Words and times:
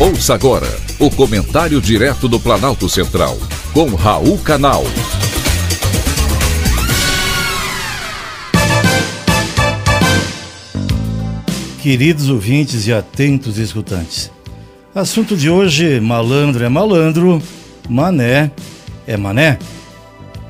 Ouça 0.00 0.32
agora 0.32 0.68
o 1.00 1.10
comentário 1.10 1.80
direto 1.80 2.28
do 2.28 2.38
Planalto 2.38 2.88
Central, 2.88 3.36
com 3.74 3.96
Raul 3.96 4.38
Canal. 4.38 4.84
Queridos 11.82 12.30
ouvintes 12.30 12.86
e 12.86 12.92
atentos 12.92 13.58
escutantes, 13.58 14.30
assunto 14.94 15.36
de 15.36 15.50
hoje: 15.50 15.98
malandro 15.98 16.64
é 16.64 16.68
malandro, 16.68 17.42
mané 17.88 18.52
é 19.04 19.16
mané. 19.16 19.58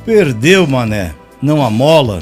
Perdeu, 0.05 0.67
mané, 0.67 1.15
não 1.41 1.65
amola. 1.65 2.21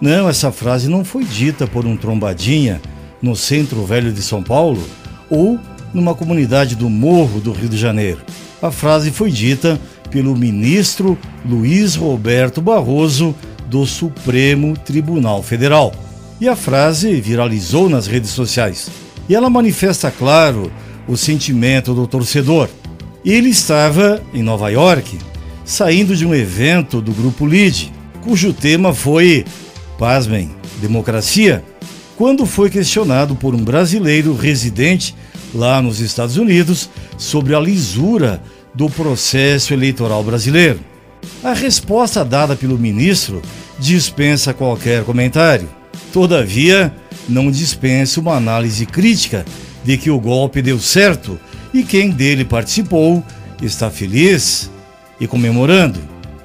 Não, 0.00 0.28
essa 0.28 0.50
frase 0.50 0.88
não 0.88 1.04
foi 1.04 1.22
dita 1.22 1.68
por 1.68 1.86
um 1.86 1.96
trombadinha 1.96 2.82
no 3.22 3.36
centro 3.36 3.86
velho 3.86 4.12
de 4.12 4.22
São 4.22 4.42
Paulo 4.42 4.82
ou 5.30 5.56
numa 5.94 6.14
comunidade 6.14 6.74
do 6.74 6.90
Morro 6.90 7.40
do 7.40 7.52
Rio 7.52 7.68
de 7.68 7.78
Janeiro. 7.78 8.20
A 8.60 8.70
frase 8.70 9.10
foi 9.10 9.30
dita 9.30 9.80
pelo 10.10 10.36
ministro 10.36 11.16
Luiz 11.48 11.94
Roberto 11.94 12.60
Barroso 12.60 13.34
do 13.66 13.86
Supremo 13.86 14.76
Tribunal 14.76 15.42
Federal. 15.42 15.94
E 16.40 16.48
a 16.48 16.56
frase 16.56 17.20
viralizou 17.20 17.88
nas 17.88 18.06
redes 18.06 18.30
sociais. 18.30 18.90
E 19.28 19.34
ela 19.34 19.48
manifesta, 19.48 20.10
claro, 20.10 20.70
o 21.08 21.16
sentimento 21.16 21.94
do 21.94 22.06
torcedor. 22.06 22.68
Ele 23.24 23.48
estava 23.48 24.20
em 24.34 24.42
Nova 24.42 24.68
York, 24.68 25.18
saindo 25.64 26.14
de 26.14 26.26
um 26.26 26.34
evento 26.34 27.00
do 27.00 27.12
Grupo 27.12 27.46
LID, 27.46 27.90
cujo 28.22 28.52
tema 28.52 28.92
foi, 28.92 29.44
pasmem, 29.98 30.50
democracia, 30.80 31.64
quando 32.16 32.46
foi 32.46 32.68
questionado 32.68 33.34
por 33.34 33.54
um 33.54 33.64
brasileiro 33.64 34.34
residente 34.36 35.14
lá 35.54 35.80
nos 35.80 36.00
Estados 36.00 36.36
Unidos 36.36 36.90
sobre 37.16 37.54
a 37.54 37.60
lisura 37.60 38.42
do 38.74 38.90
processo 38.90 39.72
eleitoral 39.72 40.22
brasileiro. 40.22 40.80
A 41.42 41.52
resposta 41.52 42.24
dada 42.24 42.56
pelo 42.56 42.78
ministro 42.78 43.40
dispensa 43.78 44.52
qualquer 44.52 45.04
comentário. 45.04 45.68
Todavia, 46.12 46.92
não 47.28 47.50
dispensa 47.50 48.20
uma 48.20 48.34
análise 48.34 48.84
crítica 48.84 49.44
de 49.84 49.96
que 49.96 50.10
o 50.10 50.20
golpe 50.20 50.60
deu 50.60 50.78
certo 50.78 51.38
e 51.72 51.82
quem 51.82 52.10
dele 52.10 52.44
participou 52.44 53.24
está 53.62 53.90
feliz 53.90 54.70
e 55.20 55.26
comemorando. 55.26 56.00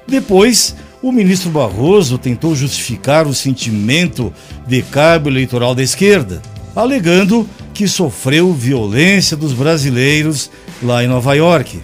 Depois, 0.06 0.74
o 1.02 1.12
ministro 1.12 1.50
Barroso 1.50 2.18
tentou 2.18 2.54
justificar 2.54 3.26
o 3.26 3.34
sentimento 3.34 4.32
de 4.66 4.82
cabo 4.82 5.28
eleitoral 5.28 5.74
da 5.74 5.82
esquerda, 5.82 6.42
alegando 6.74 7.48
que 7.80 7.88
sofreu 7.88 8.52
violência 8.52 9.34
dos 9.34 9.54
brasileiros 9.54 10.50
lá 10.82 11.02
em 11.02 11.06
Nova 11.06 11.32
York. 11.32 11.80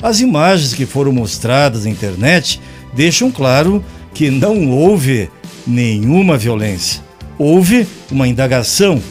As 0.00 0.20
imagens 0.20 0.72
que 0.72 0.86
foram 0.86 1.10
mostradas 1.10 1.82
na 1.82 1.90
internet 1.90 2.60
deixam 2.94 3.32
claro 3.32 3.84
que 4.14 4.30
não 4.30 4.70
houve 4.70 5.28
nenhuma 5.66 6.38
violência. 6.38 7.02
Houve 7.36 7.84
uma 8.12 8.28
indagação, 8.28 9.02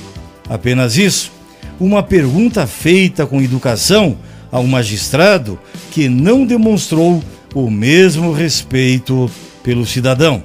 apenas 0.50 0.96
isso. 0.96 1.30
Uma 1.78 2.02
pergunta 2.02 2.66
feita 2.66 3.26
com 3.26 3.42
educação 3.42 4.18
a 4.50 4.62
um 4.62 4.68
magistrado 4.68 5.60
que 5.92 6.08
não 6.08 6.46
demonstrou 6.46 7.22
o 7.54 7.70
mesmo 7.70 8.32
respeito 8.32 9.30
pelo 9.62 9.86
cidadão. 9.86 10.42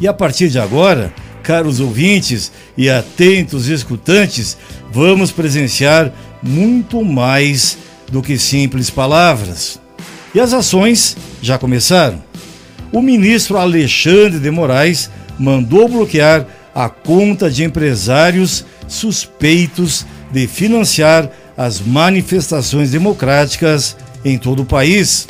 E 0.00 0.06
a 0.06 0.12
partir 0.12 0.48
de 0.48 0.60
agora, 0.60 1.12
caros 1.44 1.78
ouvintes 1.78 2.50
e 2.76 2.90
atentos 2.90 3.68
escutantes, 3.68 4.56
vamos 4.90 5.30
presenciar 5.30 6.10
muito 6.42 7.04
mais 7.04 7.78
do 8.10 8.22
que 8.22 8.38
simples 8.38 8.90
palavras. 8.90 9.78
E 10.34 10.40
as 10.40 10.52
ações 10.52 11.16
já 11.40 11.58
começaram. 11.58 12.20
O 12.90 13.00
ministro 13.00 13.58
Alexandre 13.58 14.40
de 14.40 14.50
Moraes 14.50 15.10
mandou 15.38 15.88
bloquear 15.88 16.46
a 16.74 16.88
conta 16.88 17.50
de 17.50 17.62
empresários 17.62 18.64
suspeitos 18.88 20.04
de 20.32 20.46
financiar 20.46 21.30
as 21.56 21.80
manifestações 21.80 22.90
democráticas 22.90 23.96
em 24.24 24.38
todo 24.38 24.62
o 24.62 24.66
país. 24.66 25.28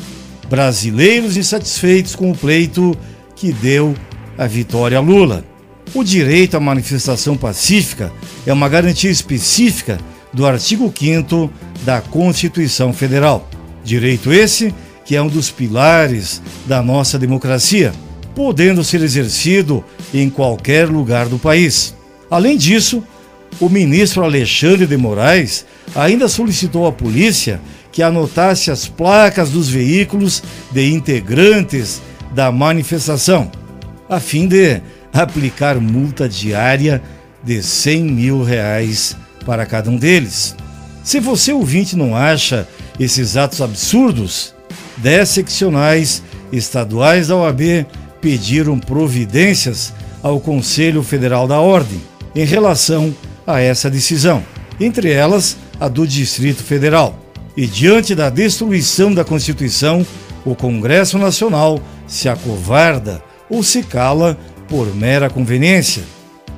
Brasileiros 0.48 1.36
insatisfeitos 1.36 2.14
com 2.14 2.30
o 2.30 2.36
pleito 2.36 2.96
que 3.34 3.52
deu 3.52 3.94
a 4.38 4.46
vitória 4.46 4.98
a 4.98 5.00
Lula. 5.00 5.53
O 5.94 6.02
direito 6.02 6.56
à 6.56 6.60
manifestação 6.60 7.36
pacífica 7.36 8.12
é 8.44 8.52
uma 8.52 8.68
garantia 8.68 9.12
específica 9.12 9.96
do 10.32 10.44
artigo 10.44 10.92
5 10.92 11.48
da 11.84 12.00
Constituição 12.00 12.92
Federal. 12.92 13.48
Direito 13.84 14.32
esse 14.32 14.74
que 15.04 15.14
é 15.14 15.22
um 15.22 15.28
dos 15.28 15.52
pilares 15.52 16.42
da 16.66 16.82
nossa 16.82 17.16
democracia, 17.16 17.92
podendo 18.34 18.82
ser 18.82 19.02
exercido 19.02 19.84
em 20.12 20.28
qualquer 20.28 20.88
lugar 20.88 21.28
do 21.28 21.38
país. 21.38 21.94
Além 22.28 22.56
disso, 22.56 23.04
o 23.60 23.68
ministro 23.68 24.24
Alexandre 24.24 24.88
de 24.88 24.96
Moraes 24.96 25.64
ainda 25.94 26.26
solicitou 26.26 26.88
à 26.88 26.92
polícia 26.92 27.60
que 27.92 28.02
anotasse 28.02 28.68
as 28.68 28.88
placas 28.88 29.50
dos 29.50 29.68
veículos 29.68 30.42
de 30.72 30.90
integrantes 30.90 32.02
da 32.32 32.50
manifestação, 32.50 33.52
a 34.08 34.18
fim 34.18 34.48
de 34.48 34.80
aplicar 35.14 35.80
multa 35.80 36.28
diária 36.28 37.00
de 37.42 37.62
100 37.62 38.04
mil 38.04 38.42
reais 38.42 39.16
para 39.46 39.64
cada 39.64 39.88
um 39.88 39.96
deles. 39.96 40.56
Se 41.04 41.20
você 41.20 41.52
ouvinte 41.52 41.96
não 41.96 42.16
acha 42.16 42.66
esses 42.98 43.36
atos 43.36 43.60
absurdos, 43.60 44.54
dez 44.96 45.28
seccionais 45.28 46.22
estaduais 46.52 47.28
da 47.28 47.36
OAB 47.36 47.86
pediram 48.20 48.78
providências 48.78 49.92
ao 50.22 50.40
Conselho 50.40 51.02
Federal 51.02 51.46
da 51.46 51.60
Ordem 51.60 52.00
em 52.34 52.44
relação 52.44 53.14
a 53.46 53.60
essa 53.60 53.90
decisão, 53.90 54.42
entre 54.80 55.12
elas 55.12 55.56
a 55.78 55.88
do 55.88 56.06
Distrito 56.06 56.62
Federal. 56.62 57.18
E 57.56 57.66
diante 57.66 58.14
da 58.14 58.30
destruição 58.30 59.14
da 59.14 59.24
Constituição, 59.24 60.04
o 60.44 60.54
Congresso 60.54 61.18
Nacional 61.18 61.80
se 62.06 62.28
acovarda 62.28 63.22
ou 63.48 63.62
se 63.62 63.82
cala 63.82 64.36
por 64.68 64.94
mera 64.94 65.30
conveniência. 65.30 66.02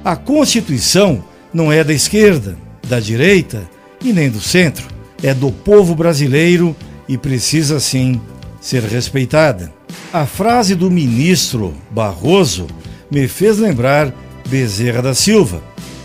A 0.05 0.17
Constituição 0.17 1.25
não 1.53 1.73
é 1.73 1.83
da 1.83 1.93
esquerda, 1.93 2.57
da 2.89 3.01
direita 3.01 3.69
e 4.03 4.13
nem 4.13 4.31
do 4.31 4.41
centro. 4.41 4.87
É 5.23 5.33
do 5.33 5.51
povo 5.51 5.95
brasileiro 5.95 6.77
e 7.09 7.17
precisa 7.17 7.81
sim 7.81 8.21
ser 8.61 8.83
respeitada. 8.83 9.73
A 10.13 10.27
frase 10.27 10.75
do 10.75 10.91
ministro 10.91 11.75
Barroso 11.91 12.67
me 13.11 13.27
fez 13.27 13.59
lembrar 13.59 14.13
Bezerra 14.49 15.03
da 15.03 15.15
Silva, 15.15 15.63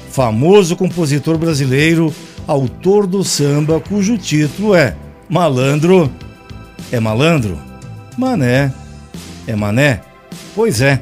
famoso 0.09 0.75
compositor 0.75 1.37
brasileiro, 1.37 2.13
autor 2.47 3.05
do 3.05 3.23
samba 3.23 3.79
cujo 3.79 4.17
título 4.17 4.73
é 4.73 4.95
Malandro 5.29 6.11
é 6.91 6.99
malandro, 6.99 7.57
mané 8.17 8.71
é 9.47 9.55
mané. 9.55 10.01
Pois 10.53 10.81
é, 10.81 11.01